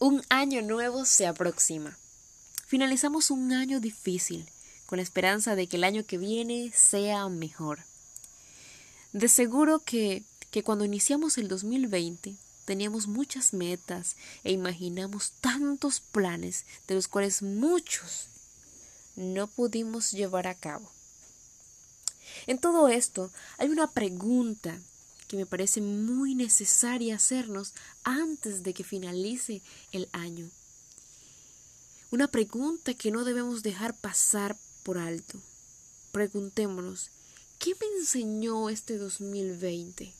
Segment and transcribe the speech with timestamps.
[0.00, 1.98] Un año nuevo se aproxima.
[2.68, 4.48] Finalizamos un año difícil,
[4.86, 7.80] con la esperanza de que el año que viene sea mejor.
[9.12, 10.22] De seguro que,
[10.52, 14.14] que cuando iniciamos el 2020 teníamos muchas metas
[14.44, 18.28] e imaginamos tantos planes, de los cuales muchos
[19.16, 20.88] no pudimos llevar a cabo.
[22.46, 24.78] En todo esto hay una pregunta
[25.28, 29.62] que me parece muy necesaria hacernos antes de que finalice
[29.92, 30.50] el año.
[32.10, 35.38] Una pregunta que no debemos dejar pasar por alto.
[36.10, 37.10] Preguntémonos,
[37.58, 40.14] ¿qué me enseñó este 2020?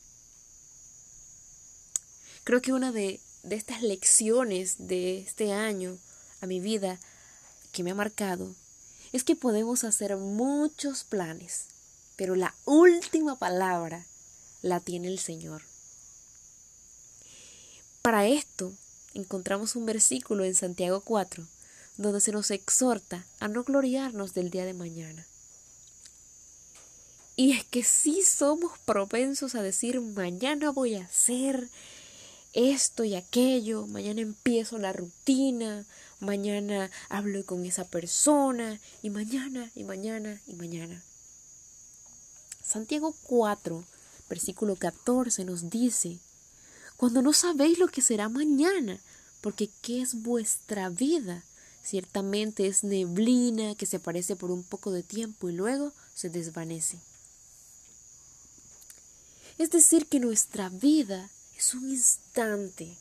[2.45, 5.99] Creo que una de, de estas lecciones de este año
[6.43, 7.01] a mi vida
[7.73, 8.55] que me ha marcado
[9.13, 11.65] es que podemos hacer muchos planes,
[12.17, 14.05] pero la última palabra
[14.63, 15.63] la tiene el Señor.
[18.03, 18.73] Para esto
[19.15, 21.47] encontramos un versículo en Santiago 4,
[21.97, 25.27] donde se nos exhorta a no gloriarnos del día de mañana.
[27.37, 31.69] Y es que sí somos propensos a decir mañana voy a hacer
[32.53, 35.87] esto y aquello, mañana empiezo la rutina,
[36.19, 41.03] mañana hablo con esa persona y mañana y mañana y mañana.
[42.65, 43.85] Santiago 4
[44.29, 46.19] versículo 14 nos dice,
[46.97, 49.01] cuando no sabéis lo que será mañana,
[49.41, 51.45] porque ¿qué es vuestra vida?
[51.83, 56.99] Ciertamente es neblina que se aparece por un poco de tiempo y luego se desvanece.
[59.59, 62.97] Es decir, que nuestra vida es un instante,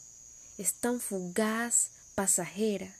[0.57, 2.95] es tan fugaz, pasajera,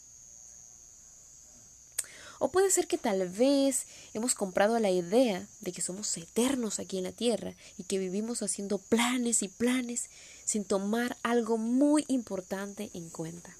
[2.39, 6.97] o puede ser que tal vez hemos comprado la idea de que somos eternos aquí
[6.97, 10.09] en la tierra y que vivimos haciendo planes y planes
[10.45, 13.55] sin tomar algo muy importante en cuenta.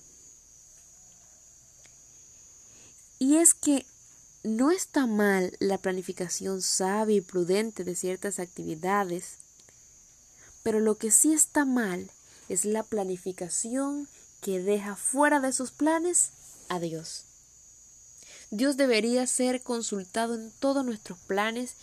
[3.19, 3.85] Y es que
[4.43, 9.37] no está mal la planificación sabia y prudente de ciertas actividades,
[10.63, 12.11] pero lo que sí está mal
[12.47, 14.07] es la planificación
[14.41, 16.29] que deja fuera de sus planes
[16.69, 17.26] a Dios.
[18.49, 21.73] Dios debería ser consultado en todos nuestros planes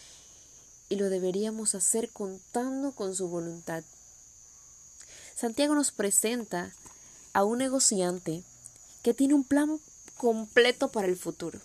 [0.88, 3.84] y lo deberíamos hacer contando con su voluntad.
[5.36, 6.72] Santiago nos presenta
[7.34, 8.42] a un negociante
[9.02, 9.78] que tiene un plan
[10.16, 11.60] completo para el futuro.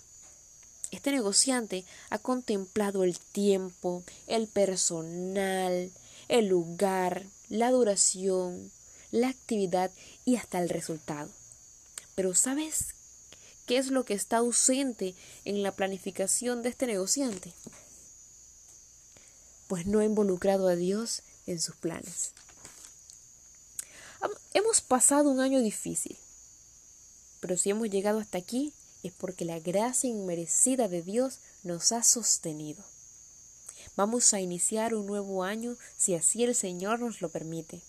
[0.90, 5.90] Este negociante ha contemplado el tiempo, el personal,
[6.28, 8.70] el lugar, la duración,
[9.12, 9.90] la actividad
[10.26, 11.30] y hasta el resultado.
[12.16, 12.94] Pero ¿sabes
[13.70, 15.14] ¿Qué es lo que está ausente
[15.44, 17.52] en la planificación de este negociante?
[19.68, 22.32] Pues no ha involucrado a Dios en sus planes.
[24.54, 26.18] Hemos pasado un año difícil,
[27.38, 28.72] pero si hemos llegado hasta aquí
[29.04, 32.82] es porque la gracia inmerecida de Dios nos ha sostenido.
[33.94, 37.82] Vamos a iniciar un nuevo año si así el Señor nos lo permite.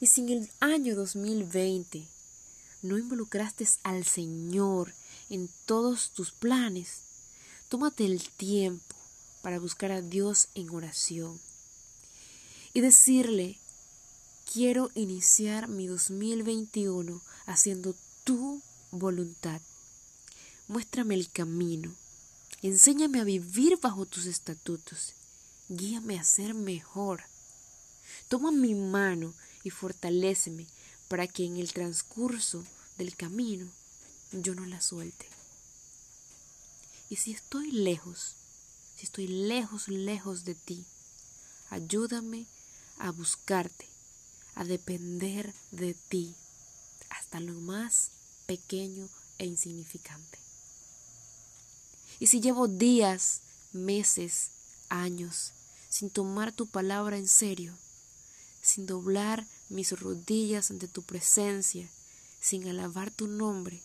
[0.00, 2.08] Y si en el año 2020
[2.82, 4.94] no involucraste al Señor
[5.28, 7.02] en todos tus planes,
[7.68, 8.96] tómate el tiempo
[9.42, 11.40] para buscar a Dios en oración
[12.72, 13.58] y decirle,
[14.52, 19.60] quiero iniciar mi 2021 haciendo tu voluntad.
[20.68, 21.92] Muéstrame el camino.
[22.62, 25.14] Enséñame a vivir bajo tus estatutos.
[25.68, 27.24] Guíame a ser mejor.
[28.28, 30.66] Toma mi mano y fortaléceme
[31.10, 32.64] para que en el transcurso
[32.96, 33.68] del camino
[34.30, 35.26] yo no la suelte.
[37.08, 38.36] Y si estoy lejos,
[38.94, 40.86] si estoy lejos, lejos de ti,
[41.68, 42.46] ayúdame
[42.98, 43.88] a buscarte,
[44.54, 46.36] a depender de ti,
[47.08, 48.10] hasta lo más
[48.46, 50.38] pequeño e insignificante.
[52.20, 53.40] Y si llevo días,
[53.72, 54.50] meses,
[54.88, 55.54] años
[55.88, 57.76] sin tomar tu palabra en serio,
[58.62, 61.88] sin doblar mis rodillas ante tu presencia,
[62.40, 63.82] sin alabar tu nombre,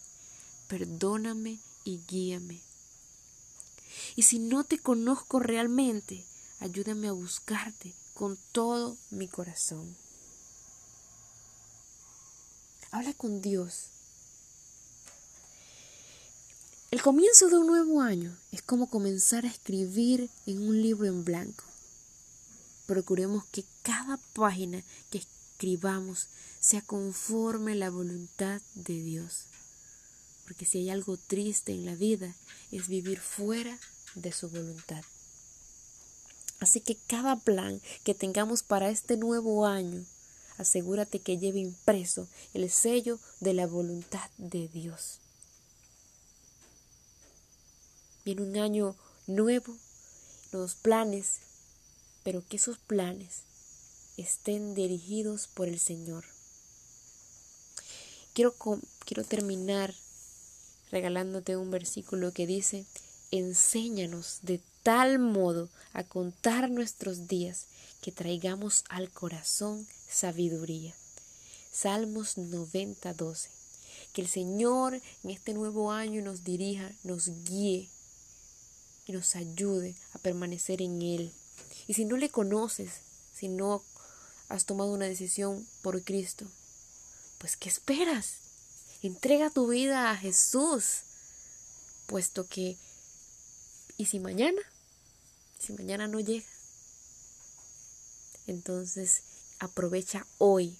[0.68, 2.62] perdóname y guíame.
[4.16, 6.26] Y si no te conozco realmente,
[6.60, 9.96] ayúdame a buscarte con todo mi corazón.
[12.92, 13.92] Habla con Dios.
[16.92, 21.26] El comienzo de un nuevo año es como comenzar a escribir en un libro en
[21.26, 21.66] blanco.
[22.86, 25.18] Procuremos que cada página que
[25.56, 26.28] escribamos
[26.60, 29.46] sea conforme la voluntad de Dios.
[30.44, 32.36] Porque si hay algo triste en la vida
[32.74, 33.80] es vivir fuera
[34.16, 35.02] de su voluntad.
[36.60, 40.06] Así que cada plan que tengamos para este nuevo año,
[40.57, 45.22] asegúrate que lleve impreso el sello de la voluntad de Dios.
[48.25, 49.74] Viene un año nuevo,
[50.52, 51.38] nuevos planes,
[52.25, 53.44] pero que esos planes
[54.18, 56.26] estén dirigidos por el Señor.
[58.34, 58.54] Quiero,
[59.06, 59.94] quiero terminar
[60.92, 62.86] regalándote un versículo que dice,
[63.32, 67.66] enséñanos de tal modo a contar nuestros días
[68.02, 70.94] que traigamos al corazón sabiduría.
[71.72, 73.50] Salmos 90, 12.
[74.14, 77.90] Que el Señor en este nuevo año nos dirija, nos guíe
[79.08, 81.32] y nos ayude a permanecer en Él.
[81.88, 82.92] Y si no le conoces,
[83.34, 83.84] si no
[84.50, 86.45] has tomado una decisión por Cristo,
[87.39, 88.36] pues ¿qué esperas?
[89.01, 91.01] Entrega tu vida a Jesús,
[92.07, 92.77] puesto que,
[93.97, 94.62] ¿y si mañana?
[95.59, 96.45] Si mañana no llega.
[98.47, 99.21] Entonces
[99.59, 100.77] aprovecha hoy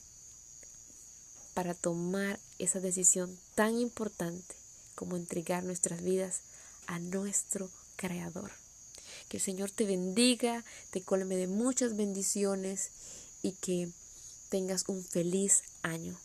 [1.53, 4.56] para tomar esa decisión tan importante
[4.95, 6.41] como entregar nuestras vidas
[6.88, 8.51] a nuestro Creador.
[9.29, 12.89] Que el Señor te bendiga, te colme de muchas bendiciones
[13.42, 13.90] y que
[14.50, 16.18] tengas un feliz año.